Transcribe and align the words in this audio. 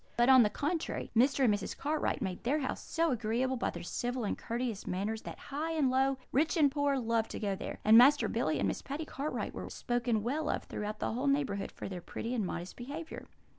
But, 0.17 0.29
on 0.29 0.41
the 0.41 0.49
contrary, 0.49 1.11
Mr. 1.15 1.43
and 1.43 1.53
Mrs. 1.53 1.77
Cartwright 1.77 2.23
made 2.23 2.43
their 2.43 2.57
house 2.57 2.81
so 2.83 3.11
agreeable 3.11 3.55
by 3.55 3.69
their 3.69 3.83
civil 3.83 4.23
and 4.23 4.35
courteous 4.35 4.87
manners 4.87 5.21
that 5.21 5.37
high 5.37 5.73
and 5.73 5.91
low, 5.91 6.17
rich 6.31 6.57
and 6.57 6.71
poor, 6.71 6.97
loved 6.97 7.29
to 7.29 7.39
go 7.39 7.55
there; 7.55 7.77
and 7.85 7.99
Master 7.99 8.27
Billy 8.27 8.57
and 8.57 8.67
Miss 8.67 8.81
Patty 8.81 9.05
Cartwright 9.05 9.53
were 9.53 9.69
spoken 9.69 10.23
well 10.23 10.49
of 10.49 10.63
throughout 10.63 10.97
the 10.97 11.13
whole 11.13 11.27
neighbourhood 11.27 11.71
for 11.71 11.87
their 11.87 12.01
pretty 12.01 12.33
and 12.33 12.47
modest 12.47 12.75
behaviour. 12.77 13.27